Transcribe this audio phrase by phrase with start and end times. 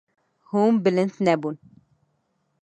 [0.49, 1.55] Hûn bilind nebûn.